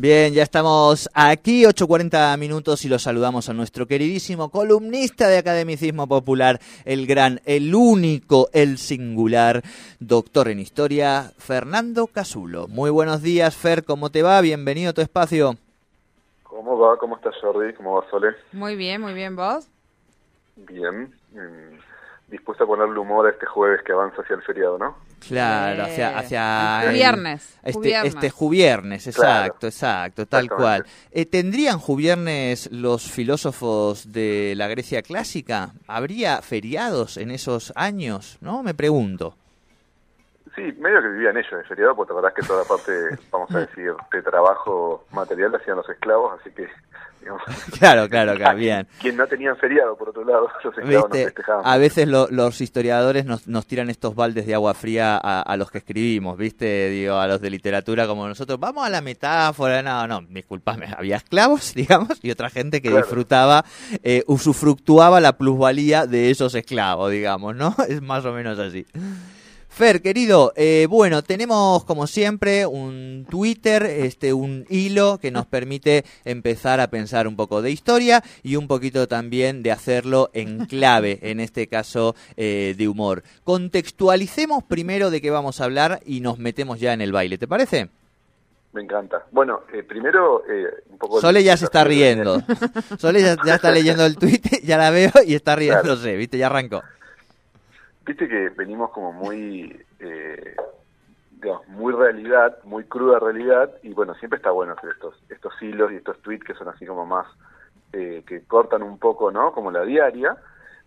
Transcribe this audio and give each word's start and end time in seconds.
Bien, 0.00 0.32
ya 0.32 0.44
estamos 0.44 1.10
aquí, 1.12 1.64
8.40 1.64 2.38
minutos, 2.38 2.86
y 2.86 2.88
los 2.88 3.02
saludamos 3.02 3.50
a 3.50 3.52
nuestro 3.52 3.86
queridísimo 3.86 4.48
columnista 4.48 5.28
de 5.28 5.36
Academicismo 5.36 6.06
Popular, 6.06 6.58
el 6.86 7.06
gran, 7.06 7.42
el 7.44 7.74
único, 7.74 8.48
el 8.54 8.78
singular, 8.78 9.60
doctor 9.98 10.48
en 10.48 10.58
historia, 10.58 11.32
Fernando 11.36 12.06
Casulo. 12.06 12.66
Muy 12.66 12.88
buenos 12.88 13.20
días, 13.20 13.54
Fer, 13.54 13.84
¿cómo 13.84 14.08
te 14.08 14.22
va? 14.22 14.40
Bienvenido 14.40 14.88
a 14.88 14.94
tu 14.94 15.02
espacio. 15.02 15.56
¿Cómo 16.44 16.78
va? 16.78 16.96
¿Cómo 16.96 17.16
estás, 17.16 17.34
Jordi? 17.38 17.74
¿Cómo 17.74 17.96
va, 18.00 18.10
Sole? 18.10 18.28
Muy 18.52 18.76
bien, 18.76 19.02
muy 19.02 19.12
bien, 19.12 19.36
¿vos? 19.36 19.68
Bien. 20.56 21.12
Mm, 21.32 21.76
dispuesto 22.30 22.64
a 22.64 22.66
ponerle 22.66 22.98
humor 22.98 23.26
a 23.26 23.30
este 23.30 23.46
jueves 23.46 23.80
que 23.84 23.92
avanza 23.92 24.22
hacia 24.22 24.36
el 24.36 24.42
feriado, 24.42 24.78
¿no? 24.78 24.96
Claro, 25.26 25.84
hacia... 25.84 26.18
hacia 26.18 26.84
el, 26.84 26.94
viernes. 26.94 27.58
Este, 27.62 27.72
juviernes. 27.72 28.14
este 28.14 28.30
juviernes, 28.30 29.06
exacto, 29.06 29.66
exacto, 29.66 30.26
tal 30.26 30.48
cual. 30.48 30.86
Eh, 31.10 31.26
¿Tendrían 31.26 31.78
juviernes 31.78 32.70
los 32.72 33.10
filósofos 33.10 34.12
de 34.12 34.54
la 34.56 34.68
Grecia 34.68 35.02
clásica? 35.02 35.72
¿Habría 35.86 36.40
feriados 36.42 37.16
en 37.16 37.30
esos 37.30 37.72
años? 37.76 38.38
¿No? 38.40 38.62
Me 38.62 38.74
pregunto. 38.74 39.36
Sí, 40.60 40.72
medio 40.78 41.00
que 41.00 41.08
vivían 41.08 41.36
ellos 41.36 41.50
de 41.50 41.64
feriado, 41.64 41.96
porque 41.96 42.08
te 42.08 42.18
acordás 42.18 42.34
que 42.34 42.42
toda 42.42 42.62
la 42.62 42.68
parte, 42.68 42.92
vamos 43.30 43.50
a 43.54 43.58
decir, 43.66 43.92
de 44.12 44.22
trabajo 44.22 45.06
material 45.12 45.54
hacían 45.54 45.76
los 45.76 45.88
esclavos, 45.88 46.38
así 46.38 46.50
que 46.50 46.68
claro, 47.78 48.08
claro, 48.08 48.34
claro, 48.34 48.58
bien. 48.58 48.86
Quien 49.00 49.16
no 49.16 49.26
tenían 49.26 49.56
feriado, 49.56 49.96
por 49.96 50.08
otro 50.08 50.24
lado, 50.24 50.48
los 50.64 50.78
esclavos 50.78 51.10
festejaban. 51.10 51.66
A 51.66 51.76
veces 51.78 52.08
los 52.08 52.60
historiadores 52.60 53.24
nos, 53.24 53.46
nos, 53.46 53.66
tiran 53.66 53.90
estos 53.90 54.14
baldes 54.14 54.46
de 54.46 54.54
agua 54.54 54.74
fría 54.74 55.16
a, 55.16 55.56
los 55.56 55.70
que 55.70 55.78
escribimos, 55.78 56.36
¿viste? 56.36 56.88
Digo, 56.90 57.16
a 57.16 57.26
los 57.26 57.40
de 57.40 57.50
literatura 57.50 58.06
como 58.06 58.26
nosotros. 58.26 58.58
Vamos 58.58 58.86
a 58.86 58.90
la 58.90 59.00
metáfora, 59.00 59.82
no, 59.82 60.06
no, 60.06 60.22
disculpame, 60.28 60.86
había 60.96 61.16
esclavos, 61.16 61.74
digamos, 61.74 62.18
y 62.22 62.30
otra 62.30 62.50
gente 62.50 62.80
que 62.80 62.90
disfrutaba, 62.90 63.64
eh, 64.02 64.24
usufructuaba 64.26 65.20
la 65.20 65.36
plusvalía 65.36 66.06
de 66.06 66.30
esos 66.30 66.54
esclavos, 66.54 67.10
digamos, 67.10 67.54
¿no? 67.54 67.74
Es 67.88 68.02
más 68.02 68.24
o 68.24 68.32
menos 68.32 68.58
así. 68.58 68.86
Fer, 69.70 70.02
querido, 70.02 70.52
eh, 70.56 70.88
bueno, 70.90 71.22
tenemos 71.22 71.84
como 71.84 72.08
siempre 72.08 72.66
un 72.66 73.24
Twitter, 73.30 73.84
este, 73.84 74.32
un 74.32 74.66
hilo 74.68 75.18
que 75.18 75.30
nos 75.30 75.46
permite 75.46 76.04
empezar 76.24 76.80
a 76.80 76.88
pensar 76.88 77.28
un 77.28 77.36
poco 77.36 77.62
de 77.62 77.70
historia 77.70 78.22
y 78.42 78.56
un 78.56 78.66
poquito 78.66 79.06
también 79.06 79.62
de 79.62 79.70
hacerlo 79.70 80.28
en 80.34 80.66
clave, 80.66 81.20
en 81.22 81.38
este 81.38 81.68
caso 81.68 82.16
eh, 82.36 82.74
de 82.76 82.88
humor. 82.88 83.22
Contextualicemos 83.44 84.64
primero 84.64 85.08
de 85.08 85.22
qué 85.22 85.30
vamos 85.30 85.60
a 85.60 85.64
hablar 85.64 86.00
y 86.04 86.20
nos 86.20 86.38
metemos 86.38 86.80
ya 86.80 86.92
en 86.92 87.00
el 87.00 87.12
baile, 87.12 87.38
¿te 87.38 87.46
parece? 87.46 87.88
Me 88.72 88.82
encanta. 88.82 89.24
Bueno, 89.30 89.62
eh, 89.72 89.84
primero 89.84 90.42
un 90.90 90.98
poco... 90.98 91.20
Sole 91.20 91.44
ya 91.44 91.56
se 91.56 91.66
está 91.66 91.84
riendo. 91.84 92.42
Sole 92.98 93.22
ya, 93.22 93.54
está 93.54 93.70
leyendo 93.70 94.04
el 94.04 94.16
tweet, 94.16 94.42
ya 94.64 94.76
la 94.76 94.90
veo 94.90 95.12
y 95.24 95.34
está 95.34 95.54
riéndose, 95.54 96.16
¿viste? 96.16 96.38
Ya 96.38 96.46
arrancó 96.46 96.82
viste 98.10 98.28
que 98.28 98.48
venimos 98.48 98.90
como 98.90 99.12
muy, 99.12 99.84
eh, 100.00 100.56
digamos, 101.30 101.68
muy 101.68 101.92
realidad, 101.92 102.58
muy 102.64 102.82
cruda 102.84 103.20
realidad, 103.20 103.70
y 103.84 103.94
bueno, 103.94 104.14
siempre 104.16 104.38
está 104.38 104.50
bueno 104.50 104.72
hacer 104.72 104.90
estos, 104.90 105.14
estos 105.28 105.52
hilos 105.62 105.92
y 105.92 105.96
estos 105.96 106.20
tweets 106.22 106.44
que 106.44 106.54
son 106.54 106.68
así 106.68 106.84
como 106.86 107.06
más, 107.06 107.26
eh, 107.92 108.24
que 108.26 108.42
cortan 108.42 108.82
un 108.82 108.98
poco, 108.98 109.30
¿no? 109.30 109.52
Como 109.52 109.70
la 109.70 109.84
diaria, 109.84 110.36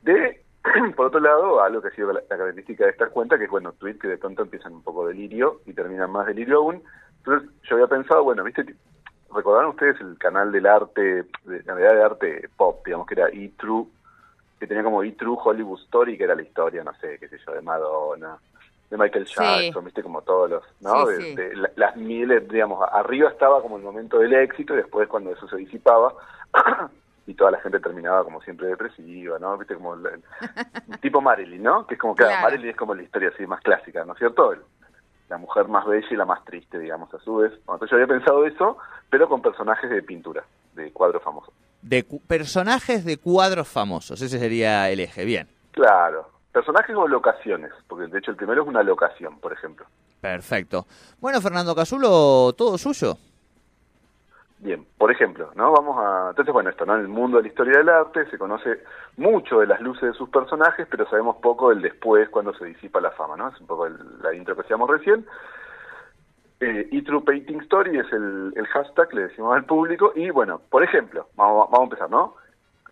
de, 0.01 0.44
por 0.97 1.07
otro 1.07 1.22
lado, 1.22 1.62
algo 1.62 1.81
que 1.81 1.88
ha 1.88 1.95
sido 1.95 2.12
la, 2.12 2.22
característica 2.28 2.83
de 2.83 2.91
esta 2.91 3.07
cuenta, 3.07 3.38
que 3.38 3.45
es, 3.45 3.50
bueno, 3.50 3.72
tweets 3.72 4.01
que 4.01 4.09
de 4.09 4.17
pronto 4.17 4.41
empiezan 4.41 4.73
un 4.73 4.83
poco 4.83 5.07
delirio 5.07 5.62
y 5.66 5.72
terminan 5.72 6.12
más 6.12 6.28
delirio 6.28 6.57
aún. 6.57 6.83
Entonces 7.19 7.50
yo 7.63 7.75
había 7.75 7.88
pensado, 7.88 8.25
bueno, 8.25 8.44
viste, 8.44 8.66
recordaron 9.33 9.69
ustedes 9.69 10.00
el 10.01 10.17
canal 10.17 10.51
del 10.51 10.66
arte, 10.66 11.23
de 11.45 11.59
de 11.59 12.03
arte 12.03 12.50
pop, 12.57 12.85
digamos 12.85 13.07
que 13.07 13.13
era 13.13 13.29
E-True, 13.29 13.88
que 14.63 14.68
tenía 14.68 14.84
como 14.84 15.03
E-True 15.03 15.38
Hollywood 15.44 15.81
Story, 15.81 16.18
que 16.18 16.24
era 16.24 16.35
la 16.35 16.41
historia, 16.41 16.85
no 16.85 16.94
sé, 16.94 17.18
qué 17.19 17.28
sé 17.28 17.38
yo, 17.46 17.53
de 17.53 17.62
Madonna, 17.62 18.38
de 18.90 18.97
Michael 18.97 19.25
Jackson, 19.25 19.84
viste, 19.84 20.01
como 20.01 20.22
todos 20.22 20.50
los, 20.51 20.63
¿no? 20.79 21.06
de, 21.06 21.69
las 21.75 21.97
miles, 21.97 22.47
digamos, 22.47 22.79
arriba 22.94 23.29
estaba 23.29 23.62
como 23.62 23.75
el 23.75 23.84
momento 23.84 24.19
del 24.19 24.31
éxito 24.31 24.74
y 24.74 24.78
después 24.78 25.09
cuando 25.09 25.31
eso 25.31 25.50
se 25.50 25.57
disipaba 25.57 26.13
y 27.28 27.34
toda 27.34 27.51
la 27.51 27.59
gente 27.59 27.81
terminaba 27.81 28.24
como 28.24 28.41
siempre 28.41 28.68
depresiva, 28.68 29.38
¿no? 29.38 29.57
Viste, 29.57 29.75
como 29.75 29.96
el, 29.96 30.24
tipo 31.01 31.19
Marilyn, 31.19 31.62
¿no? 31.62 31.85
Que 31.85 31.95
es 31.95 32.00
como, 32.00 32.16
que 32.16 32.24
Marilyn 32.24 32.69
es 32.69 32.78
como 32.78 32.95
la 32.95 33.03
historia 33.03 33.31
así 33.34 33.45
más 33.45 33.59
clásica, 33.59 34.06
¿no 34.06 34.13
es 34.13 34.19
cierto? 34.19 34.56
la 35.28 35.38
mujer 35.38 35.68
más 35.68 35.85
bella 35.85 36.07
y 36.09 36.16
la 36.16 36.25
más 36.25 36.45
triste, 36.45 36.80
digamos, 36.80 37.13
a 37.13 37.19
su 37.19 37.35
vez. 37.38 37.51
entonces 37.51 37.90
yo 37.90 37.97
había 37.97 38.07
pensado 38.07 38.45
eso, 38.45 38.78
pero 39.09 39.28
con 39.28 39.41
personajes 39.41 39.90
de 39.90 40.03
pintura, 40.03 40.45
de 40.74 40.90
cuadros 40.94 41.22
famosos 41.22 41.53
de 41.83 42.05
personajes 42.27 43.05
de 43.05 43.17
cuadros 43.17 43.67
famosos. 43.67 44.21
Ese 44.21 44.39
sería 44.39 44.89
el 44.89 44.99
eje, 44.99 45.25
bien. 45.25 45.47
Claro, 45.71 46.29
personajes 46.51 46.95
o 46.95 47.07
locaciones, 47.07 47.71
porque 47.88 48.07
de 48.07 48.19
hecho 48.19 48.31
el 48.31 48.38
primero 48.38 48.63
es 48.63 48.67
una 48.67 48.83
locación, 48.83 49.39
por 49.39 49.53
ejemplo. 49.53 49.85
Perfecto. 50.21 50.88
Bueno, 51.19 51.41
Fernando 51.41 51.75
Casulo, 51.75 52.53
todo 52.53 52.77
suyo. 52.77 53.17
Bien, 54.59 54.88
por 54.97 55.11
ejemplo, 55.11 55.51
¿no? 55.55 55.73
Vamos 55.73 55.97
a... 55.99 56.29
Entonces, 56.29 56.53
bueno, 56.53 56.69
esto, 56.69 56.85
¿no? 56.85 56.95
En 56.95 57.01
el 57.01 57.09
mundo 57.09 57.35
de 57.35 57.44
la 57.44 57.49
historia 57.49 57.79
del 57.79 57.89
arte 57.89 58.29
se 58.29 58.38
conoce 58.38 58.81
mucho 59.17 59.59
de 59.59 59.67
las 59.67 59.81
luces 59.81 60.03
de 60.03 60.13
sus 60.13 60.29
personajes, 60.29 60.88
pero 60.89 61.05
sabemos 61.09 61.35
poco 61.41 61.69
del 61.69 61.81
después 61.81 62.29
cuando 62.29 62.53
se 62.53 62.63
disipa 62.63 63.01
la 63.01 63.11
fama, 63.11 63.35
¿no? 63.35 63.50
Es 63.50 63.59
un 63.59 63.67
poco 63.67 63.89
la 63.89 64.33
intro 64.33 64.55
que 64.55 64.61
hacíamos 64.61 64.89
recién. 64.89 65.25
Eh, 66.63 66.88
e-True 66.94 67.22
Painting 67.25 67.59
Story 67.63 68.00
es 68.00 68.09
el, 68.13 68.53
hashtag, 68.68 69.13
le 69.13 69.24
decimos 69.24 69.53
al 69.53 69.66
público, 69.66 70.13
y 70.16 70.29
bueno, 70.29 70.62
por 70.69 70.81
ejemplo, 70.81 71.28
vamos, 71.35 71.69
vamos 71.69 71.79
a 71.81 71.84
empezar, 71.84 72.09
¿no? 72.09 72.35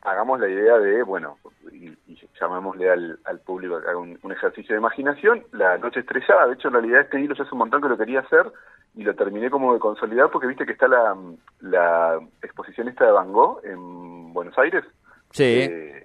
Hagamos 0.02 0.42
la 0.42 0.50
idea 0.50 0.78
de, 0.78 1.04
bueno, 1.04 1.38
y, 1.72 1.96
llamémosle 2.38 2.90
al, 2.92 3.40
público 3.46 3.80
que 3.80 3.88
haga 3.88 3.98
un, 3.98 4.20
ejercicio 4.30 4.76
de 4.76 4.82
imaginación, 4.82 5.46
la 5.54 5.78
noche 5.78 6.02
estrellada, 6.02 6.48
de 6.48 6.56
hecho 6.56 6.68
en 6.68 6.74
realidad 6.74 7.02
este 7.02 7.22
hilo 7.22 7.34
ya 7.34 7.44
hace 7.44 7.54
un 7.54 7.59
montón 7.59 7.82
que 7.82 7.88
lo 7.88 7.98
quería 7.98 8.20
hacer 8.20 8.52
y 8.94 9.04
lo 9.04 9.16
terminé 9.16 9.50
como 9.50 9.74
de 9.74 9.80
consolidar 9.80 10.30
porque 10.32 10.48
viste 10.48 10.66
que 10.66 10.74
está 10.74 10.90
la, 10.90 11.16
la 11.62 12.20
exposición 12.42 12.90
esta 12.90 13.06
de 13.06 13.12
Van 13.12 13.32
Gogh 13.32 13.62
en 13.64 14.34
Buenos 14.34 14.58
Aires. 14.58 14.84
Sí. 15.30 15.44
Eh, 15.44 16.01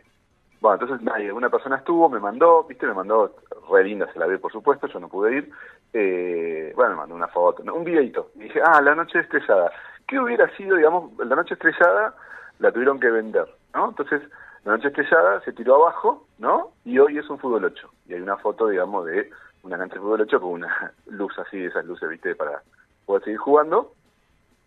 entonces 0.74 1.00
nadie, 1.02 1.32
una 1.32 1.50
persona 1.50 1.76
estuvo, 1.76 2.08
me 2.08 2.20
mandó, 2.20 2.64
viste, 2.64 2.86
me 2.86 2.94
mandó, 2.94 3.34
re 3.70 3.84
linda, 3.84 4.10
se 4.12 4.18
la 4.18 4.26
ve 4.26 4.38
por 4.38 4.52
supuesto, 4.52 4.86
yo 4.86 5.00
no 5.00 5.08
pude 5.08 5.38
ir, 5.38 5.50
eh, 5.92 6.72
bueno, 6.74 6.92
me 6.92 6.96
mandó 6.98 7.14
una 7.14 7.28
foto, 7.28 7.62
un 7.62 7.84
videito, 7.84 8.30
y 8.36 8.44
dije, 8.44 8.60
ah, 8.64 8.80
la 8.80 8.94
noche 8.94 9.20
estrellada, 9.20 9.70
¿qué 10.06 10.18
hubiera 10.18 10.48
sido, 10.56 10.76
digamos, 10.76 11.12
la 11.18 11.36
noche 11.36 11.54
estrellada 11.54 12.14
la 12.58 12.72
tuvieron 12.72 13.00
que 13.00 13.10
vender, 13.10 13.46
¿no? 13.74 13.88
Entonces, 13.88 14.22
la 14.64 14.72
noche 14.72 14.88
estrellada 14.88 15.40
se 15.42 15.52
tiró 15.52 15.76
abajo, 15.76 16.26
¿no? 16.38 16.72
Y 16.84 16.98
hoy 16.98 17.18
es 17.18 17.28
un 17.28 17.38
fútbol 17.38 17.64
8, 17.64 17.90
y 18.08 18.14
hay 18.14 18.20
una 18.20 18.36
foto, 18.36 18.68
digamos, 18.68 19.06
de 19.06 19.30
una 19.62 19.78
cancha 19.78 19.94
de 19.94 20.00
fútbol 20.00 20.22
8 20.22 20.40
con 20.40 20.50
una 20.50 20.92
luz 21.06 21.38
así, 21.38 21.64
esas 21.64 21.84
luces, 21.84 22.08
viste, 22.08 22.34
para 22.34 22.62
poder 23.04 23.24
seguir 23.24 23.38
jugando, 23.38 23.92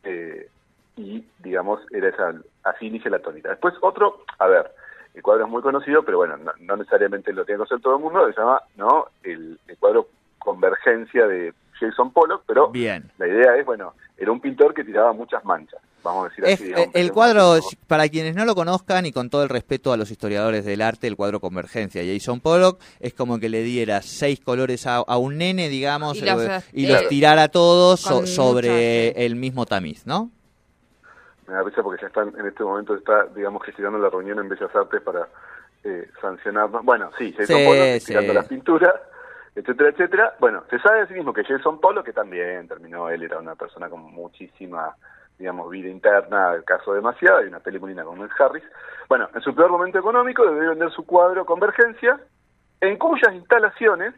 eh, 0.03 0.49
y, 0.95 1.25
digamos, 1.39 1.79
era 1.91 2.09
esa, 2.09 2.33
así 2.63 2.87
inicia 2.87 3.09
la 3.09 3.19
tónica. 3.19 3.49
Después 3.49 3.73
otro, 3.81 4.23
a 4.37 4.47
ver, 4.47 4.69
el 5.13 5.21
cuadro 5.21 5.45
es 5.45 5.51
muy 5.51 5.61
conocido, 5.61 6.03
pero 6.03 6.17
bueno, 6.17 6.37
no, 6.37 6.75
necesariamente 6.77 7.33
lo 7.33 7.45
tiene 7.45 7.57
que 7.57 7.67
conocer 7.67 7.81
todo 7.81 7.95
el 7.95 8.03
mundo, 8.03 8.31
se 8.31 8.39
llama 8.39 8.61
no 8.77 9.07
el, 9.23 9.59
cuadro 9.79 10.07
Convergencia 10.37 11.27
de 11.27 11.53
Jason 11.79 12.11
Pollock, 12.11 12.43
pero 12.47 12.69
Bien. 12.69 13.11
la 13.17 13.27
idea 13.27 13.55
es, 13.57 13.65
bueno, 13.65 13.93
era 14.17 14.31
un 14.31 14.39
pintor 14.39 14.73
que 14.73 14.83
tiraba 14.83 15.11
muchas 15.13 15.43
manchas, 15.43 15.81
vamos 16.03 16.25
a 16.25 16.29
decir 16.29 16.45
así. 16.45 16.71
Eh, 16.71 16.89
el 16.93 17.11
cuadro, 17.11 17.59
para 17.87 18.07
quienes 18.07 18.35
no 18.35 18.45
lo 18.45 18.55
conozcan 18.55 19.05
y 19.05 19.11
con 19.11 19.29
todo 19.29 19.43
el 19.43 19.49
respeto 19.49 19.91
a 19.91 19.97
los 19.97 20.11
historiadores 20.11 20.63
del 20.63 20.81
arte, 20.81 21.07
el 21.07 21.15
cuadro 21.15 21.39
Convergencia, 21.39 22.01
Jason 22.05 22.39
Pollock 22.39 22.79
es 22.99 23.13
como 23.13 23.39
que 23.39 23.49
le 23.49 23.63
diera 23.63 24.01
seis 24.01 24.39
colores 24.39 24.87
a, 24.87 25.01
un 25.17 25.37
nene, 25.37 25.69
digamos, 25.69 26.17
y 26.17 26.25
los, 26.25 26.41
eh, 26.41 27.07
tirara 27.09 27.49
todos 27.49 27.99
sobre 27.99 29.25
el 29.25 29.35
mismo 29.35 29.65
tamiz, 29.65 30.05
¿no? 30.05 30.31
Me 31.49 31.55
da 31.55 31.63
risa 31.63 31.83
porque 31.83 32.01
ya 32.01 32.07
están, 32.07 32.33
en 32.37 32.45
este 32.45 32.63
momento 32.63 32.95
está, 32.95 33.25
digamos, 33.35 33.63
gestionando 33.63 33.97
la 33.99 34.09
reunión 34.09 34.39
en 34.39 34.47
Bellas 34.47 34.73
Artes 34.75 35.01
para 35.01 35.27
eh, 35.83 36.09
sancionarnos. 36.21 36.85
Bueno, 36.85 37.09
sí, 37.17 37.33
Jason 37.33 37.65
Polo 37.65 37.83
tirando 38.05 38.33
las 38.33 38.47
pinturas, 38.47 38.93
etcétera, 39.55 39.89
etcétera. 39.89 40.35
Bueno, 40.39 40.63
se 40.69 40.79
sabe 40.79 41.07
sí 41.07 41.15
mismo 41.15 41.33
que 41.33 41.43
Jason 41.43 41.79
Polo, 41.81 42.03
que 42.03 42.13
también 42.13 42.67
terminó, 42.67 43.09
él 43.09 43.23
era 43.23 43.39
una 43.39 43.55
persona 43.55 43.89
con 43.89 44.01
muchísima, 44.01 44.95
digamos, 45.37 45.69
vida 45.69 45.89
interna, 45.89 46.53
caso 46.65 46.93
demasiado, 46.93 47.43
y 47.43 47.47
una 47.47 47.59
película 47.59 48.03
con 48.03 48.19
Mel 48.19 48.29
Harris. 48.37 48.63
Bueno, 49.07 49.27
en 49.33 49.41
su 49.41 49.55
peor 49.55 49.71
momento 49.71 49.97
económico 49.97 50.45
debió 50.45 50.69
vender 50.69 50.91
su 50.91 51.05
cuadro 51.05 51.45
Convergencia, 51.45 52.19
en 52.81 52.97
cuyas 52.97 53.33
instalaciones 53.33 54.13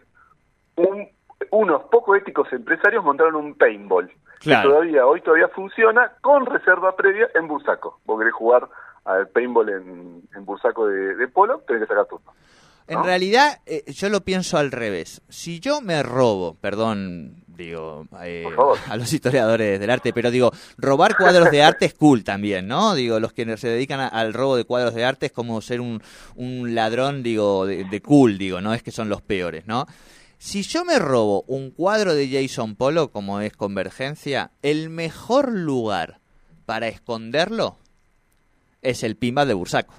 un 0.76 1.08
unos 1.50 1.84
poco 1.86 2.16
éticos 2.16 2.52
empresarios 2.54 3.04
montaron 3.04 3.36
un 3.36 3.56
paintball. 3.56 4.12
Claro. 4.42 4.70
Que 4.70 4.74
todavía, 4.74 5.06
hoy 5.06 5.22
todavía 5.22 5.48
funciona 5.50 6.12
con 6.22 6.46
reserva 6.46 6.96
previa 6.96 7.30
en 7.36 7.48
Bursaco. 7.48 8.00
Vos 8.06 8.20
querés 8.20 8.34
jugar 8.34 8.68
al 9.06 9.28
paintball 9.30 9.70
en, 9.70 10.22
en 10.36 10.46
Bursaco 10.46 10.88
de, 10.88 11.16
de 11.16 11.28
polo, 11.28 11.60
tenés 11.68 11.84
que 11.84 11.88
sacar 11.88 12.06
turno. 12.08 12.32
En 12.88 13.04
realidad, 13.04 13.60
eh, 13.66 13.84
yo 13.94 14.10
lo 14.10 14.22
pienso 14.22 14.58
al 14.58 14.72
revés. 14.72 15.22
Si 15.30 15.60
yo 15.62 15.80
me 15.80 16.04
robo, 16.04 16.56
perdón, 16.60 17.36
digo, 17.48 18.06
eh, 18.24 18.46
a 18.90 18.98
los 18.98 19.14
historiadores 19.14 19.80
del 19.80 19.90
arte, 19.90 20.12
pero 20.12 20.30
digo, 20.30 20.52
robar 20.78 21.16
cuadros 21.16 21.52
de 21.52 21.64
arte 21.64 21.86
es 21.86 21.94
cool 21.94 22.24
también, 22.26 22.68
¿no? 22.68 22.94
Digo, 22.96 23.20
los 23.20 23.32
que 23.32 23.56
se 23.58 23.70
dedican 23.70 24.02
a- 24.02 24.08
al 24.10 24.34
robo 24.34 24.58
de 24.58 24.66
cuadros 24.66 24.94
de 24.94 25.06
arte 25.06 25.28
es 25.28 25.32
como 25.32 25.62
ser 25.62 25.80
un, 25.80 26.02
un 26.36 26.76
ladrón, 26.76 27.24
digo, 27.24 27.66
de, 27.66 27.86
de 27.86 28.02
cool, 28.02 28.38
digo, 28.38 28.60
no 28.60 28.74
es 28.74 28.84
que 28.84 28.92
son 28.92 29.08
los 29.08 29.22
peores, 29.22 29.68
¿no? 29.68 29.86
Si 30.44 30.64
yo 30.64 30.84
me 30.86 30.98
robo 30.98 31.44
un 31.46 31.70
cuadro 31.70 32.16
de 32.16 32.28
Jason 32.28 32.76
Polo, 32.76 33.12
como 33.12 33.42
es 33.42 33.54
Convergencia, 33.54 34.50
el 34.64 34.90
mejor 34.90 35.52
lugar 35.52 36.20
para 36.66 36.88
esconderlo 36.88 37.78
es 38.82 39.04
el 39.04 39.16
Pimba 39.18 39.46
de 39.46 39.54
Bursaco. 39.54 39.94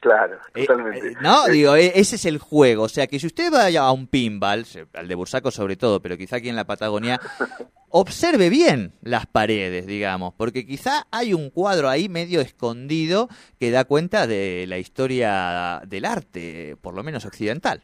Claro, 0.00 0.38
Eh, 0.54 0.64
totalmente. 0.66 1.08
eh, 1.08 1.14
no, 1.20 1.46
Eh, 1.46 1.52
digo, 1.52 1.76
eh, 1.76 1.92
ese 1.96 2.16
es 2.16 2.24
el 2.24 2.38
juego. 2.38 2.84
O 2.84 2.88
sea, 2.88 3.06
que 3.06 3.18
si 3.20 3.26
usted 3.26 3.52
vaya 3.52 3.82
a 3.82 3.92
un 3.92 4.06
pinball, 4.06 4.64
al 4.94 5.06
de 5.08 5.14
Bursaco 5.14 5.50
sobre 5.50 5.76
todo, 5.76 6.00
pero 6.00 6.16
quizá 6.16 6.36
aquí 6.36 6.48
en 6.48 6.56
la 6.56 6.64
Patagonia, 6.64 7.20
observe 7.90 8.48
bien 8.48 8.94
las 9.02 9.26
paredes, 9.26 9.86
digamos, 9.86 10.32
porque 10.38 10.64
quizá 10.66 11.06
hay 11.10 11.34
un 11.34 11.50
cuadro 11.50 11.90
ahí 11.90 12.08
medio 12.08 12.40
escondido 12.40 13.28
que 13.58 13.70
da 13.70 13.84
cuenta 13.84 14.26
de 14.26 14.64
la 14.66 14.78
historia 14.78 15.82
del 15.86 16.06
arte, 16.06 16.76
por 16.80 16.94
lo 16.94 17.02
menos 17.02 17.26
occidental. 17.26 17.82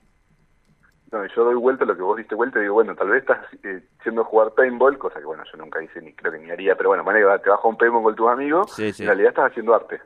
No, 1.12 1.24
yo 1.24 1.44
doy 1.44 1.54
vuelta 1.54 1.84
a 1.84 1.86
lo 1.86 1.96
que 1.96 2.02
vos 2.02 2.16
diste 2.16 2.34
vuelta 2.34 2.58
y 2.58 2.62
digo, 2.62 2.74
bueno, 2.74 2.94
tal 2.96 3.08
vez 3.10 3.20
estás 3.22 3.38
eh, 3.62 3.80
haciendo 4.00 4.24
jugar 4.24 4.52
paintball, 4.54 4.98
cosa 4.98 5.18
que 5.20 5.24
bueno, 5.24 5.44
yo 5.50 5.56
nunca 5.58 5.80
hice 5.82 6.00
ni 6.02 6.12
creo 6.14 6.32
que 6.32 6.38
ni 6.40 6.50
haría, 6.50 6.74
pero 6.76 6.88
bueno, 6.90 7.04
manera 7.04 7.38
te 7.40 7.48
vas 7.48 7.60
a 7.62 7.68
un 7.68 7.76
paintball 7.78 8.02
con 8.02 8.16
tus 8.16 8.28
amigos, 8.28 8.72
Sí, 8.74 8.92
sí. 8.92 9.02
en 9.04 9.08
realidad 9.08 9.28
estás 9.30 9.50
haciendo 9.52 9.74
arte. 9.74 10.00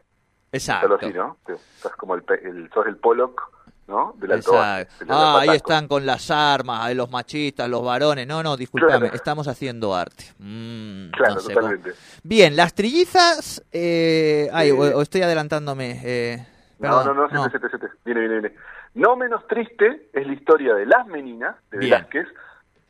Exacto. 0.53 0.89
Solo 0.89 0.99
así, 1.01 1.13
¿no? 1.15 1.37
Estás 1.49 1.93
como 1.97 2.15
el, 2.17 2.25
el 2.43 2.71
sos 2.75 2.87
el 2.87 2.97
Pollock, 2.97 3.41
¿no? 3.87 4.15
Del 4.19 4.33
alto 4.33 4.53
Exacto. 4.53 4.95
del 5.05 5.09
Ah, 5.11 5.39
ahí 5.41 5.51
están 5.57 5.89
con 5.89 6.05
las 6.05 6.31
armas, 6.31 6.95
los 6.95 7.11
machistas, 7.11 7.69
los 7.71 7.83
varones. 7.85 8.27
No, 8.27 8.43
no, 8.43 8.57
discúlpame, 8.57 8.99
Claro. 8.99 9.15
estamos 9.15 9.49
haciendo 9.49 9.95
arte. 9.95 10.25
Mm, 10.39 11.11
Claro, 11.13 11.35
no 11.37 11.41
sé 11.41 11.55
cómo- 11.55 11.67
totalmente. 11.69 11.93
Bien, 12.25 12.57
las 12.57 12.75
trillizas. 12.75 13.65
Eh, 13.73 14.51
ay, 14.53 14.71
o, 14.73 14.77
o 14.99 15.03
estoy 15.03 15.23
adelantándome. 15.23 16.01
Eh, 16.05 16.47
No, 16.81 16.99
perdón, 16.99 17.17
no, 17.17 17.29
no, 17.29 17.45
sete, 17.45 17.69
sete, 17.69 17.79
sete. 17.79 17.93
Viene, 18.05 18.21
viene, 18.21 18.41
viene. 18.41 18.57
No 18.95 19.17
menos 19.17 19.47
triste 19.47 20.09
es 20.13 20.27
la 20.27 20.33
historia 20.33 20.75
de 20.75 20.87
Las 20.87 21.07
Meninas, 21.07 21.57
de 21.71 21.79
Bien. 21.79 21.91
Velázquez. 21.93 22.27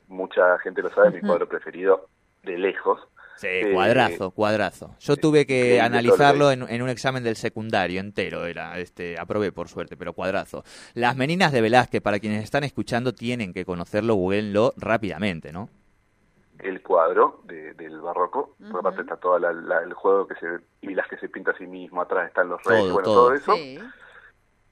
Mucha 0.09 0.59
gente 0.59 0.83
lo 0.83 0.91
sabe, 0.91 1.11
mi 1.13 1.21
cuadro 1.21 1.49
preferido 1.49 2.09
de 2.43 2.59
lejos. 2.59 3.01
Sí, 3.37 3.47
Eh, 3.49 3.73
cuadrazo, 3.73 4.33
cuadrazo. 4.33 4.97
Yo 4.99 5.17
tuve 5.17 5.47
que 5.47 5.81
analizarlo 5.81 6.51
en, 6.51 6.63
en 6.69 6.83
un 6.83 6.89
examen 6.91 7.23
del 7.23 7.37
secundario 7.37 8.01
entero, 8.01 8.45
era, 8.45 8.79
este, 8.79 9.19
aprobé 9.19 9.51
por 9.53 9.69
suerte, 9.69 9.97
pero 9.97 10.13
cuadrazo. 10.13 10.63
Las 10.95 11.17
meninas 11.17 11.53
de 11.53 11.61
Velázquez, 11.63 12.03
para 12.03 12.19
quienes 12.19 12.43
están 12.45 12.65
escuchando, 12.65 13.13
tienen 13.15 13.55
que 13.55 13.65
conocerlo, 13.65 14.15
googleenlo 14.15 14.73
rápidamente, 14.77 15.53
¿no? 15.53 15.69
el 16.59 16.83
cuadro 16.83 17.41
de- 17.45 17.73
del 17.73 17.99
barroco. 18.03 18.55
Por 18.71 18.81
aparte 18.81 19.01
está 19.01 19.17
todo 19.17 19.39
la- 19.39 19.51
la- 19.51 19.79
el 19.83 19.95
juego 19.95 20.27
que 20.27 20.35
se 20.35 20.47
y 20.83 20.95
las 20.95 21.09
que 21.09 21.17
se 21.17 21.31
pinta 21.31 21.53
a 21.53 21.57
sí 21.57 21.67
mismo, 21.67 22.03
atrás 22.03 22.29
están 22.29 22.51
los 22.51 22.63
reyes, 22.65 22.83
Todo, 22.85 22.93
bueno, 22.93 23.05
todo. 23.07 23.27
todo, 23.29 23.35
eso. 23.35 23.55
Sí. 23.57 23.79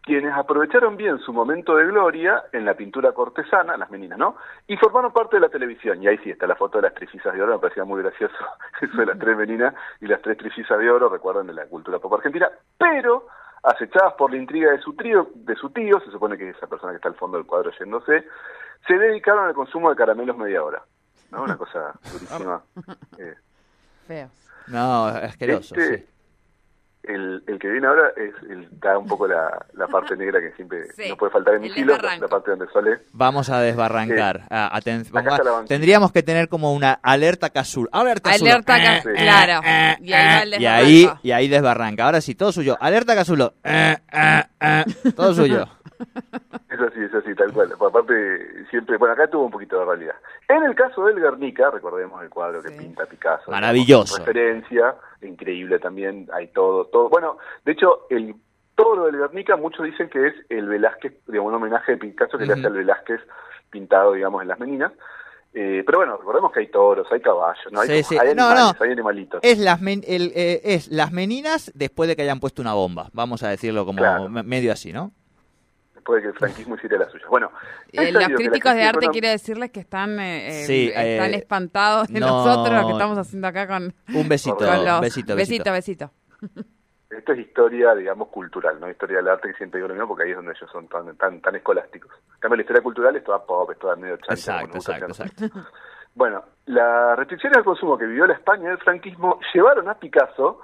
Quienes 0.08 0.32
aprovecharon 0.32 0.96
bien 0.96 1.18
su 1.18 1.34
momento 1.34 1.76
de 1.76 1.84
gloria 1.84 2.44
en 2.52 2.64
la 2.64 2.72
pintura 2.72 3.12
cortesana, 3.12 3.76
las 3.76 3.90
meninas, 3.90 4.18
¿no? 4.18 4.36
Y 4.66 4.74
formaron 4.78 5.12
parte 5.12 5.36
de 5.36 5.40
la 5.40 5.50
televisión. 5.50 6.02
Y 6.02 6.08
ahí 6.08 6.16
sí 6.24 6.30
está 6.30 6.46
la 6.46 6.56
foto 6.56 6.78
de 6.78 6.84
las 6.84 6.94
trillizas 6.94 7.34
de 7.34 7.42
oro, 7.42 7.52
me 7.52 7.58
parecía 7.58 7.84
muy 7.84 8.02
gracioso 8.02 8.34
eso 8.80 8.96
de 8.96 9.04
las 9.04 9.18
tres 9.18 9.36
meninas 9.36 9.74
y 10.00 10.06
las 10.06 10.22
tres 10.22 10.38
trillizas 10.38 10.78
de 10.78 10.90
oro, 10.90 11.10
recuerdan 11.10 11.46
de 11.46 11.52
la 11.52 11.66
cultura 11.66 11.98
pop 11.98 12.14
argentina, 12.14 12.50
pero 12.78 13.26
acechadas 13.62 14.14
por 14.14 14.30
la 14.30 14.38
intriga 14.38 14.72
de 14.72 14.78
su 14.80 14.94
trío, 14.94 15.28
de 15.34 15.54
su 15.56 15.68
tío, 15.68 16.00
se 16.00 16.10
supone 16.10 16.38
que 16.38 16.48
es 16.48 16.56
esa 16.56 16.68
persona 16.68 16.92
que 16.92 16.96
está 16.96 17.10
al 17.10 17.16
fondo 17.16 17.36
del 17.36 17.46
cuadro 17.46 17.70
yéndose, 17.78 18.26
se 18.86 18.94
dedicaron 18.94 19.46
al 19.46 19.54
consumo 19.54 19.90
de 19.90 19.96
caramelos 19.96 20.38
media 20.38 20.64
hora. 20.64 20.82
¿no? 21.30 21.42
Una 21.42 21.58
cosa 21.58 21.92
durísima. 22.10 22.62
Eh, 23.18 23.34
Feo. 24.06 24.30
No, 24.68 25.04
asqueroso, 25.04 25.74
Este, 25.74 25.98
sí. 25.98 26.06
El, 27.08 27.42
el 27.46 27.58
que 27.58 27.68
viene 27.68 27.86
ahora 27.86 28.10
es 28.16 28.32
el, 28.50 28.68
da 28.80 28.96
un 28.98 29.06
poco 29.06 29.26
la, 29.26 29.66
la 29.74 29.86
parte 29.88 30.16
negra 30.18 30.40
que 30.40 30.52
siempre 30.52 30.86
Sí, 30.94 31.08
no 31.08 31.16
puede 31.16 31.32
faltar 31.32 31.54
en 31.54 31.62
mis 31.62 31.76
hilos, 31.76 31.98
la, 32.02 32.28
parte 32.28 32.50
donde 32.52 32.66
sale. 32.72 32.98
Vamos 33.12 33.50
a 33.50 33.60
desbarrancar. 33.60 34.42
Ah, 34.50 34.70
aten- 34.78 35.08
vamos 35.10 35.32
a- 35.32 35.42
banquina. 35.42 35.64
tendríamos 35.66 36.12
que 36.12 36.22
tener 36.22 36.48
como 36.48 36.72
una 36.72 36.92
alerta 37.02 37.50
casual. 37.50 37.88
Alerta. 37.92 38.30
Alerta 38.30 38.78
Eh, 38.78 38.82
ca- 38.84 39.02
Sí. 39.02 39.08
claro. 39.16 39.60
Y 40.00 40.12
ahí 40.12 40.34
va 40.36 40.42
el 40.42 40.62
y 40.62 40.66
ahí, 40.66 41.10
y 41.22 41.30
ahí 41.32 41.48
desbarranca. 41.48 42.04
Ahora 42.04 42.20
sí, 42.20 42.34
todo 42.34 42.52
suyo. 42.52 42.76
Alerta 42.80 43.14
casulo. 43.14 43.54
Eh, 43.64 43.96
eh, 44.12 44.42
eh, 44.60 44.84
todo 45.16 45.34
suyo. 45.34 45.66
Es 46.70 46.80
así, 46.80 47.00
es 47.02 47.14
así, 47.14 47.34
tal 47.34 47.52
cual. 47.52 47.72
Aparte, 47.72 48.64
siempre, 48.70 48.96
bueno, 48.98 49.14
acá 49.14 49.28
tuvo 49.28 49.46
un 49.46 49.50
poquito 49.50 49.78
de 49.80 49.84
realidad. 49.86 50.14
En 50.48 50.62
el 50.64 50.74
caso 50.74 51.04
del 51.06 51.18
Guernica, 51.20 51.70
recordemos 51.70 52.22
el 52.22 52.28
cuadro 52.30 52.62
que 52.62 52.68
Sí. 52.68 52.78
pinta 52.78 53.06
Picasso. 53.06 53.50
Maravilloso. 53.50 54.18
Referencia, 54.18 54.94
increíble 55.22 55.78
también, 55.78 56.28
hay 56.32 56.48
todo, 56.48 56.84
todo. 56.86 57.08
Bueno, 57.08 57.38
de 57.64 57.72
hecho, 57.72 58.06
el 58.10 58.34
toro 58.74 59.06
del 59.06 59.16
Guernica, 59.16 59.56
muchos 59.56 59.84
dicen 59.86 60.08
que 60.08 60.28
es 60.28 60.34
el 60.50 60.68
Velázquez, 60.68 61.14
digamos, 61.26 61.50
un 61.50 61.56
homenaje 61.56 61.92
de 61.92 61.98
Picasso 61.98 62.38
que 62.38 62.46
le 62.46 62.52
hace 62.52 62.66
al 62.66 62.74
Velázquez 62.74 63.20
pintado, 63.70 64.12
digamos, 64.12 64.42
en 64.42 64.48
las 64.48 64.60
meninas. 64.60 64.92
Eh, 65.54 65.82
pero 65.84 65.98
bueno, 65.98 66.18
recordemos 66.18 66.52
que 66.52 66.60
hay 66.60 66.66
toros, 66.68 67.08
hay 67.10 67.20
caballos, 67.20 67.72
¿no? 67.72 67.80
Hay, 67.80 67.88
Sí, 67.88 67.94
como- 67.94 68.08
sí. 68.08 68.18
hay 68.28 68.34
No, 68.36 68.44
animales, 68.46 68.76
no. 68.78 68.84
hay 68.84 68.92
animalitos. 68.92 69.40
Es 69.42 69.58
las, 69.58 69.80
men- 69.80 70.04
el, 70.06 70.30
eh, 70.36 70.60
es 70.62 70.88
las 70.88 71.10
meninas 71.10 71.72
después 71.74 72.06
de 72.08 72.14
que 72.14 72.22
hayan 72.22 72.38
puesto 72.38 72.60
una 72.62 72.74
bomba. 72.74 73.08
Vamos 73.14 73.42
a 73.42 73.48
decirlo 73.48 73.84
como 73.86 73.98
Claro. 73.98 74.28
medio 74.28 74.70
así, 74.72 74.92
¿no? 74.92 75.10
Después 76.08 76.22
de 76.22 76.22
que 76.22 76.32
el 76.32 76.38
franquismo 76.38 76.74
hiciera 76.76 76.98
la 76.98 77.10
suya. 77.10 77.26
Bueno, 77.28 77.50
Eh, 77.92 78.10
los 78.12 78.24
críticos 78.28 78.72
de 78.74 78.82
arte 78.82 78.88
económica- 79.04 79.12
quiero 79.12 79.28
decirles 79.28 79.70
que 79.70 79.80
están, 79.80 80.18
eh, 80.18 80.48
eh, 80.62 80.64
Sí, 80.64 80.88
están 80.88 81.34
eh, 81.34 81.36
espantados 81.36 82.08
de 82.08 82.20
no. 82.20 82.28
nosotros 82.28 82.74
lo 82.80 82.86
que 82.86 82.92
estamos 82.92 83.18
haciendo 83.18 83.46
acá 83.48 83.66
con, 83.66 83.92
Un 84.14 84.28
besito, 84.28 84.56
con 84.56 84.84
los 84.86 85.00
besito, 85.02 85.36
besito, 85.36 85.70
besito. 85.72 85.72
besito. 85.72 86.10
Esto 87.10 87.32
es 87.32 87.38
historia, 87.40 87.94
digamos, 87.94 88.28
cultural, 88.28 88.78
no 88.80 88.88
historia 88.90 89.18
del 89.18 89.28
arte 89.28 89.48
que 89.48 89.54
siempre 89.54 89.78
digo 89.78 89.88
lo 89.88 89.94
mismo 89.94 90.08
porque 90.08 90.24
ahí 90.24 90.30
es 90.30 90.36
donde 90.36 90.52
ellos 90.52 90.70
son 90.70 90.88
tan, 90.88 91.14
tan, 91.16 91.40
tan 91.42 91.54
escolásticos. 91.56 92.10
En 92.34 92.40
cambio, 92.40 92.56
la 92.56 92.62
historia 92.62 92.82
cultural 92.82 93.16
es 93.16 93.24
toda 93.24 93.44
pop, 93.44 93.70
es 93.70 93.78
toda 93.78 93.96
medio 93.96 94.16
chancha. 94.18 94.32
Exacto, 94.34 94.76
exacto, 94.78 95.06
exacto. 95.06 95.44
Bueno, 96.14 96.42
las 96.66 97.18
restricciones 97.18 97.58
al 97.58 97.64
consumo 97.64 97.98
que 97.98 98.06
vivió 98.06 98.26
la 98.26 98.34
España 98.34 98.70
del 98.70 98.78
franquismo 98.78 99.40
llevaron 99.52 99.88
a 99.88 99.94
Picasso 99.94 100.60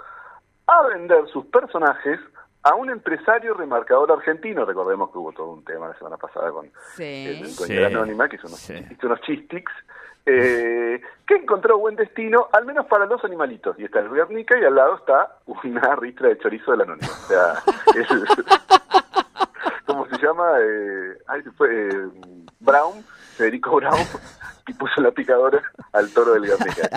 a 0.67 0.83
vender 0.89 1.27
sus 1.33 1.45
personajes 1.47 2.19
a 2.65 2.75
un 2.75 2.91
empresario 2.91 3.55
remarcador 3.55 4.11
argentino. 4.13 4.65
Recordemos 4.65 5.11
que 5.11 5.19
hubo 5.19 5.33
todo 5.33 5.51
un 5.51 5.65
tema 5.65 5.89
la 5.89 5.95
semana 5.99 6.17
pasada 6.17 6.51
con 6.51 6.71
Sí. 6.97 7.27
el 7.43 7.55
dueño 7.57 7.79
Sí. 7.79 7.85
Anónima, 7.85 8.29
que 8.29 8.37
hizo 8.37 8.47
unos, 8.49 8.59
Sí. 8.59 8.75
hizo 8.91 9.07
unos 9.07 9.21
chistics, 9.21 9.73
eh, 10.27 11.01
que 11.27 11.35
encontró 11.37 11.79
buen 11.79 11.95
destino, 11.97 12.49
al 12.53 12.65
menos 12.65 12.87
para 12.87 13.05
los 13.07 13.23
animalitos. 13.25 13.79
Y 13.79 13.85
está 13.85 14.01
el 14.01 14.09
Guernica 14.11 14.59
y 14.59 14.65
al 14.65 14.75
lado 14.75 14.97
está 14.97 15.37
una 15.63 15.95
ristra 15.97 16.29
de 16.29 16.39
chorizo 16.39 16.71
de 16.73 16.77
la 16.79 16.85
Anónima. 16.85 17.09
O 17.13 17.27
sea, 17.29 17.55
es, 17.95 18.09
¿cómo 19.87 20.07
se 20.07 20.17
llama? 20.19 20.53
Eh, 20.61 21.19
ay, 21.29 21.43
se 21.43 21.51
fue, 21.53 21.89
eh, 21.89 22.09
Brown, 22.61 23.03
Federico 23.37 23.77
Brown, 23.77 23.99
y 24.67 24.73
puso 24.75 25.01
la 25.01 25.11
picadora 25.11 25.63
al 25.93 26.11
toro 26.11 26.33
del 26.35 26.43
Guernica. 26.47 26.89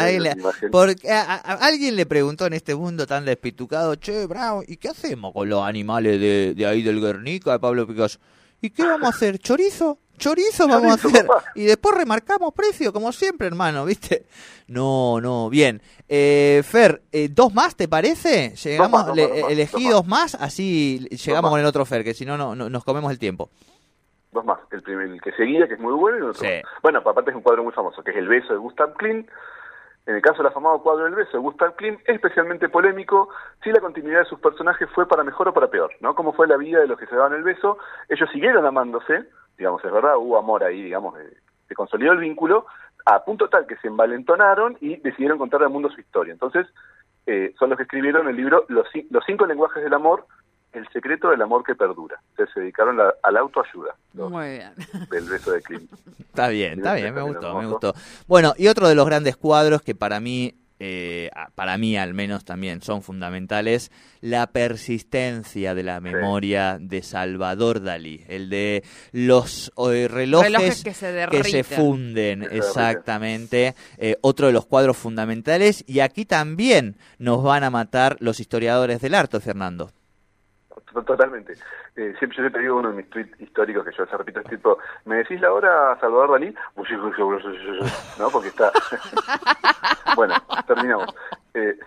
Porque 0.71 1.11
a- 1.11 1.35
alguien 1.35 1.95
le 1.95 2.05
preguntó 2.05 2.45
en 2.45 2.53
este 2.53 2.75
mundo 2.75 3.05
tan 3.05 3.25
despitucado, 3.25 3.95
che, 3.95 4.25
Brown, 4.25 4.63
¿y 4.67 4.77
qué 4.77 4.89
hacemos 4.89 5.33
con 5.33 5.49
los 5.49 5.63
animales 5.63 6.19
de, 6.19 6.53
de 6.55 6.65
ahí 6.65 6.81
del 6.81 7.01
Guernica, 7.01 7.51
de 7.51 7.59
Pablo 7.59 7.85
Picasso? 7.85 8.19
¿Y 8.61 8.69
qué 8.69 8.83
vamos 8.83 9.05
a 9.07 9.09
hacer? 9.09 9.37
¿Chorizo? 9.39 9.99
¿Chorizo 10.17 10.67
vamos 10.67 10.91
a 10.91 11.07
hacer? 11.07 11.27
papá. 11.27 11.43
Y 11.53 11.65
después 11.65 11.93
remarcamos 11.95 12.51
precio, 12.53 12.91
como 12.91 13.11
siempre, 13.11 13.45
hermano, 13.47 13.85
¿viste? 13.85 14.25
No, 14.67 15.21
no, 15.21 15.47
bien. 15.47 15.79
Eh, 16.09 16.63
Fer, 16.65 17.03
eh, 17.11 17.29
¿dos 17.31 17.53
más 17.53 17.75
te 17.75 17.87
parece? 17.87 18.55
Llegamos, 18.63 19.05
más, 19.05 19.15
le- 19.15 19.43
más, 19.43 19.51
elegí 19.51 19.87
dos 19.89 20.07
más, 20.07 20.33
así 20.35 21.07
llegamos 21.11 21.51
con 21.51 21.59
el 21.59 21.65
otro 21.67 21.85
Fer, 21.85 22.03
que 22.03 22.15
si 22.15 22.25
no, 22.25 22.35
no, 22.35 22.55
no- 22.55 22.67
nos 22.67 22.83
comemos 22.83 23.11
el 23.11 23.19
tiempo. 23.19 23.51
Dos 24.37 24.45
más, 24.45 24.59
el, 24.69 24.83
primer, 24.83 25.07
el 25.07 25.19
que 25.19 25.31
seguía, 25.31 25.67
que 25.67 25.73
es 25.73 25.79
muy 25.79 25.93
bueno, 25.93 26.17
y 26.19 26.21
el 26.21 26.29
otro. 26.29 26.47
Sí. 26.47 26.61
Bueno, 26.83 26.99
aparte 27.03 27.31
es 27.31 27.35
un 27.35 27.41
cuadro 27.41 27.63
muy 27.63 27.73
famoso, 27.73 28.03
que 28.03 28.11
es 28.11 28.17
El 28.17 28.27
beso 28.27 28.53
de 28.53 28.59
Gustav 28.59 28.93
Klimt. 28.93 29.27
En 30.05 30.15
el 30.15 30.21
caso 30.21 30.37
del 30.37 30.51
afamado 30.51 30.83
cuadro 30.83 31.05
del 31.05 31.15
beso 31.15 31.31
de 31.31 31.39
Gustav 31.39 31.75
Klimt, 31.75 32.01
es 32.01 32.15
especialmente 32.15 32.69
polémico 32.69 33.29
si 33.63 33.71
la 33.71 33.79
continuidad 33.79 34.19
de 34.19 34.25
sus 34.25 34.39
personajes 34.39 34.87
fue 34.93 35.07
para 35.07 35.23
mejor 35.23 35.47
o 35.47 35.53
para 35.55 35.71
peor, 35.71 35.89
¿no? 36.01 36.13
Cómo 36.13 36.33
fue 36.33 36.47
la 36.47 36.55
vida 36.55 36.79
de 36.79 36.85
los 36.85 36.99
que 36.99 37.07
se 37.07 37.15
daban 37.15 37.33
el 37.33 37.41
beso. 37.41 37.79
Ellos 38.09 38.29
siguieron 38.31 38.63
amándose, 38.63 39.25
digamos, 39.57 39.83
es 39.83 39.91
verdad, 39.91 40.17
hubo 40.17 40.37
amor 40.37 40.63
ahí, 40.63 40.83
digamos, 40.83 41.15
se 41.67 41.73
consolidó 41.73 42.11
el 42.11 42.19
vínculo, 42.19 42.67
a 43.05 43.25
punto 43.25 43.49
tal 43.49 43.65
que 43.65 43.75
se 43.77 43.87
envalentonaron 43.87 44.77
y 44.81 44.97
decidieron 44.97 45.39
contar 45.39 45.63
al 45.63 45.71
mundo 45.71 45.89
su 45.89 45.99
historia. 45.99 46.31
Entonces, 46.31 46.67
eh, 47.25 47.55
son 47.57 47.71
los 47.71 47.77
que 47.77 47.83
escribieron 47.83 48.27
el 48.27 48.35
libro 48.35 48.65
Los, 48.67 48.87
los 49.09 49.25
cinco 49.25 49.47
lenguajes 49.47 49.83
del 49.83 49.95
amor, 49.95 50.25
El 50.77 50.87
secreto 50.93 51.29
del 51.29 51.41
amor 51.41 51.63
que 51.63 51.75
perdura. 51.75 52.19
Entonces 52.31 52.53
se 52.53 52.59
dedicaron 52.61 52.97
la- 52.97 53.13
a 53.23 53.31
la 53.31 53.39
autoayuda. 53.39 53.95
Muy 54.13 54.47
bien. 54.57 54.73
del 55.09 55.25
beso 55.25 55.51
de 55.51 55.61
Clint. 55.61 55.91
Está 56.19 56.49
bien, 56.49 56.73
está 56.79 56.93
bien, 56.93 57.13
me 57.13 57.21
gustó, 57.21 57.57
me 57.59 57.65
gustó. 57.67 57.93
Bueno, 58.27 58.53
y 58.57 58.67
otro 58.67 58.87
de 58.87 58.95
los 58.95 59.05
grandes 59.05 59.37
cuadros 59.37 59.81
que 59.81 59.95
para 59.95 60.19
mí, 60.19 60.53
eh, 60.79 61.31
para 61.55 61.77
mí 61.79 61.97
al 61.97 62.13
menos 62.13 62.45
también 62.45 62.81
son 62.83 63.01
fundamentales, 63.01 63.91
la 64.21 64.45
persistencia 64.91 65.73
de 65.73 65.81
la 65.83 65.99
memoria 65.99 66.77
de 66.79 67.01
Salvador 67.01 67.81
Dalí, 67.81 68.23
el 68.27 68.49
de 68.51 68.83
los 69.11 69.71
eh, 69.91 70.07
relojes, 70.07 70.51
Relojes 70.51 70.83
que 70.83 70.93
se 70.93 71.27
que 71.31 71.43
se 71.43 71.63
funden, 71.63 72.41
Que 72.41 72.49
se 72.49 72.57
exactamente, 72.57 73.73
Eh, 73.97 74.17
otro 74.21 74.45
de 74.47 74.53
los 74.53 74.65
cuadros 74.67 74.97
fundamentales, 74.97 75.83
y 75.87 75.99
aquí 76.01 76.25
también 76.25 76.95
nos 77.17 77.43
van 77.43 77.63
a 77.63 77.71
matar 77.71 78.17
los 78.19 78.39
historiadores 78.39 79.01
del 79.01 79.15
arte, 79.15 79.39
Fernando. 79.39 79.91
To- 80.93 81.03
Totalmente. 81.03 81.53
Eh, 81.95 82.13
siempre 82.19 82.37
yo 82.43 82.51
te 82.51 82.59
digo 82.59 82.77
uno 82.77 82.89
de 82.89 82.95
mis 82.97 83.09
tweets 83.09 83.39
históricos 83.41 83.85
que 83.85 83.95
yo 83.95 84.05
se 84.05 84.17
repito, 84.17 84.39
es 84.41 84.47
tipo, 84.47 84.77
¿me 85.05 85.17
decís 85.17 85.39
la 85.41 85.51
hora 85.53 85.97
Salvador 85.99 86.31
Dalí? 86.31 86.55
¿No? 88.19 88.29
Porque 88.29 88.49
está... 88.49 88.71
bueno, 90.15 90.35
terminamos. 90.65 91.13
Eh, 91.53 91.77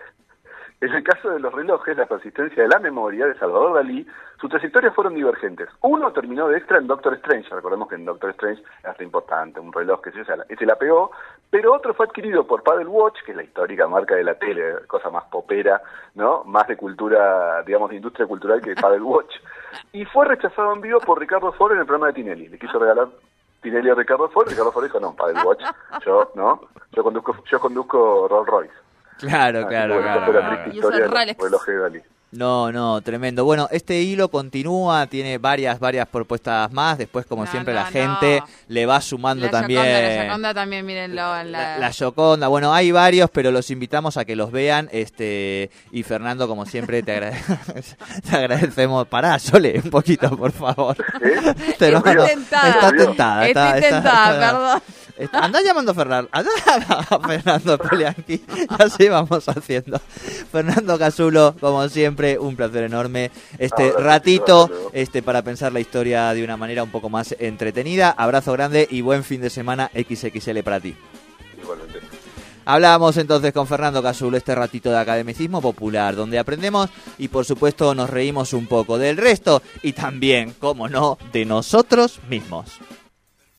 en 0.81 0.91
el 0.93 1.03
caso 1.03 1.29
de 1.29 1.39
los 1.39 1.53
relojes, 1.53 1.95
la 1.95 2.07
persistencia 2.07 2.63
de 2.63 2.69
la 2.69 2.79
memoria 2.79 3.27
de 3.27 3.37
Salvador 3.37 3.75
Dalí, 3.75 4.05
sus 4.39 4.49
trayectorias 4.49 4.95
fueron 4.95 5.13
divergentes. 5.13 5.69
Uno 5.81 6.11
terminó 6.11 6.47
de 6.47 6.57
extra 6.57 6.79
en 6.79 6.87
Doctor 6.87 7.13
Strange, 7.15 7.47
recordemos 7.53 7.87
que 7.87 7.95
en 7.95 8.05
Doctor 8.05 8.31
Strange 8.31 8.63
hasta 8.83 9.03
importante, 9.03 9.59
un 9.59 9.71
reloj 9.71 10.01
que 10.01 10.11
se, 10.11 10.23
la- 10.35 10.45
ese 10.49 10.65
la 10.65 10.75
pegó, 10.77 11.11
pero 11.51 11.73
otro 11.73 11.93
fue 11.93 12.07
adquirido 12.07 12.47
por 12.47 12.63
Paddle 12.63 12.87
Watch, 12.87 13.21
que 13.23 13.31
es 13.31 13.37
la 13.37 13.43
histórica 13.43 13.87
marca 13.87 14.15
de 14.15 14.23
la 14.23 14.33
tele, 14.35 14.73
cosa 14.87 15.09
más 15.11 15.25
popera, 15.25 15.81
¿no? 16.15 16.43
Más 16.45 16.67
de 16.67 16.75
cultura, 16.77 17.61
digamos, 17.63 17.91
de 17.91 17.97
industria 17.97 18.25
cultural 18.25 18.59
que 18.61 18.73
Paddle 18.73 19.01
Watch. 19.01 19.35
Y 19.91 20.05
fue 20.05 20.25
rechazado 20.25 20.73
en 20.73 20.81
vivo 20.81 20.99
por 20.99 21.19
Ricardo 21.19 21.51
Ford 21.53 21.73
en 21.73 21.79
el 21.79 21.85
programa 21.85 22.07
de 22.07 22.13
Tinelli. 22.13 22.47
Le 22.47 22.57
quiso 22.57 22.79
regalar 22.79 23.07
Tinelli 23.61 23.91
a 23.91 23.95
Ricardo 23.95 24.27
Ford, 24.29 24.47
Ricardo 24.49 24.71
Ford 24.71 24.85
dijo, 24.85 24.99
no, 24.99 25.13
Paddle 25.15 25.43
Watch, 25.43 25.61
yo, 26.03 26.31
¿no? 26.33 26.61
Yo 26.93 27.03
conduzco, 27.03 27.35
yo 27.45 27.59
conduzco 27.59 28.27
Rolls 28.27 28.47
Royce. 28.49 28.73
Claro, 29.21 29.59
Así 29.59 29.67
claro, 29.69 30.01
claro. 30.01 30.71
Y 30.73 30.79
usa 30.79 30.97
de 30.97 31.77
Dalí. 31.79 31.99
No, 32.33 32.71
no, 32.71 33.01
tremendo. 33.01 33.43
Bueno, 33.43 33.67
este 33.71 34.01
hilo 34.03 34.29
continúa, 34.29 35.05
tiene 35.07 35.37
varias, 35.37 35.81
varias 35.81 36.07
propuestas 36.07 36.71
más. 36.71 36.97
Después, 36.97 37.25
como 37.25 37.43
No, 37.43 37.51
siempre, 37.51 37.73
no, 37.73 37.81
la 37.81 37.87
gente 37.87 38.41
le 38.69 38.85
va 38.85 39.01
sumando 39.01 39.43
La 39.47 39.51
también. 39.51 39.81
Yoconda, 39.83 40.01
la 40.15 40.23
Yoconda 40.25 40.53
también, 40.53 40.85
mírenlo 40.85 41.37
en 41.37 41.51
La, 41.51 41.77
la... 41.77 41.89
Yoconda, 41.91 42.47
bueno, 42.47 42.73
hay 42.73 42.89
varios, 42.93 43.29
pero 43.31 43.51
los 43.51 43.69
invitamos 43.69 44.15
a 44.15 44.23
que 44.23 44.37
los 44.37 44.49
vean. 44.49 44.87
Este 44.93 45.71
y 45.91 46.03
Fernando, 46.03 46.47
como 46.47 46.65
siempre, 46.65 47.03
te, 47.03 47.17
agrade- 47.19 47.95
te 48.29 48.35
agradecemos. 48.37 49.07
Pará, 49.09 49.37
Sole, 49.37 49.81
un 49.83 49.89
poquito, 49.89 50.29
por 50.37 50.53
favor. 50.53 50.95
¿Eh? 51.21 51.53
Te- 51.77 51.93
Estoy 51.93 52.15
tentada. 52.27 52.69
Está 52.69 52.91
tentada. 52.93 53.47
Estoy 53.47 53.49
está- 53.49 53.77
está- 53.77 53.89
tentada, 53.89 54.33
está- 54.33 54.51
perdón. 54.51 54.81
Andá 55.31 55.61
llamando 55.61 55.91
a 55.91 55.95
Fernando. 55.95 56.29
Andá 56.31 56.51
a 57.09 57.19
Fernando 57.27 57.77
Polianqui. 57.77 58.43
Así 58.69 59.07
vamos 59.09 59.47
haciendo. 59.47 59.99
Fernando 60.51 60.97
Casulo, 60.97 61.55
como 61.59 61.87
siempre, 61.89 62.37
un 62.39 62.55
placer 62.55 62.83
enorme. 62.83 63.31
Este 63.57 63.89
Abrazo, 63.89 64.03
ratito 64.03 64.71
este, 64.93 65.21
para 65.21 65.41
pensar 65.41 65.71
la 65.71 65.79
historia 65.79 66.33
de 66.33 66.43
una 66.43 66.57
manera 66.57 66.83
un 66.83 66.91
poco 66.91 67.09
más 67.09 67.35
entretenida. 67.39 68.11
Abrazo 68.11 68.53
grande 68.53 68.87
y 68.89 69.01
buen 69.01 69.23
fin 69.23 69.41
de 69.41 69.49
semana 69.49 69.91
XXL 69.95 70.59
para 70.63 70.79
ti. 70.79 70.95
Igualmente. 71.61 71.99
Hablábamos 72.63 73.17
entonces 73.17 73.53
con 73.53 73.65
Fernando 73.65 74.03
Casulo 74.03 74.37
este 74.37 74.53
ratito 74.53 74.91
de 74.91 74.99
academicismo 74.99 75.61
popular, 75.61 76.15
donde 76.15 76.37
aprendemos 76.37 76.89
y 77.17 77.27
por 77.27 77.43
supuesto 77.43 77.95
nos 77.95 78.09
reímos 78.09 78.53
un 78.53 78.67
poco 78.67 78.99
del 78.99 79.17
resto 79.17 79.63
y 79.81 79.93
también, 79.93 80.53
como 80.59 80.87
no, 80.87 81.17
de 81.33 81.45
nosotros 81.45 82.19
mismos. 82.29 82.79